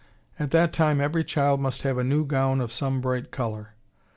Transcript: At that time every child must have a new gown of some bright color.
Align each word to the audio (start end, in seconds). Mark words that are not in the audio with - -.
At 0.39 0.49
that 0.49 0.73
time 0.73 0.99
every 0.99 1.23
child 1.23 1.59
must 1.59 1.83
have 1.83 1.99
a 1.99 2.03
new 2.03 2.25
gown 2.25 2.59
of 2.59 2.73
some 2.73 3.01
bright 3.01 3.29
color. 3.29 3.75